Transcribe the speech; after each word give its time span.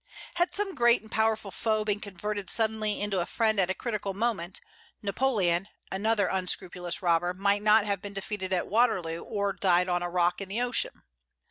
Had 0.33 0.51
some 0.51 0.73
great 0.73 1.03
and 1.03 1.11
powerful 1.11 1.51
foe 1.51 1.85
been 1.85 1.99
converted 1.99 2.49
suddenly 2.49 2.99
into 2.99 3.19
a 3.19 3.27
friend 3.27 3.59
at 3.59 3.69
a 3.69 3.75
critical 3.75 4.15
moment, 4.15 4.59
Napoleon, 5.03 5.67
another 5.91 6.25
unscrupulous 6.25 7.03
robber, 7.03 7.35
might 7.35 7.61
not 7.61 7.85
have 7.85 8.01
been 8.01 8.15
defeated 8.15 8.51
at 8.51 8.65
Waterloo, 8.67 9.19
or 9.21 9.53
died 9.53 9.89
on 9.89 10.01
a 10.01 10.09
rock 10.09 10.41
in 10.41 10.49
the 10.49 10.59
ocean. 10.59 11.03